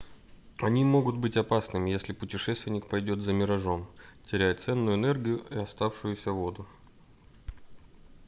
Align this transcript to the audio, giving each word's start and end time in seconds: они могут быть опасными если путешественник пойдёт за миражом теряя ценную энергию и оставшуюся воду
они 0.57 0.83
могут 0.83 1.17
быть 1.17 1.37
опасными 1.37 1.91
если 1.91 2.11
путешественник 2.11 2.87
пойдёт 2.89 3.21
за 3.21 3.33
миражом 3.33 3.87
теряя 4.25 4.55
ценную 4.55 4.95
энергию 4.97 5.43
и 5.51 5.57
оставшуюся 5.59 6.31
воду 6.31 6.65